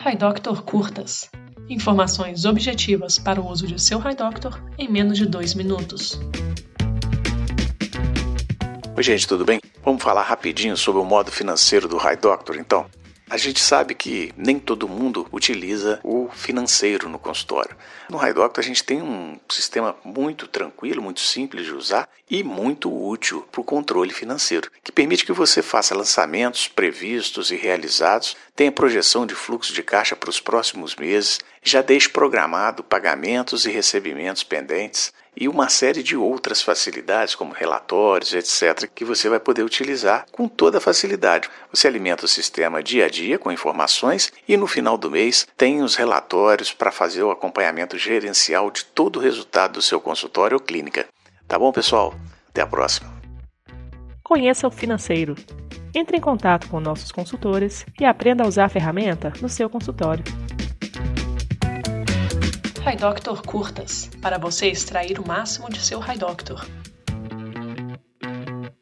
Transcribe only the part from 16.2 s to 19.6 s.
financeiro no consultório. No HiDoctor a gente tem um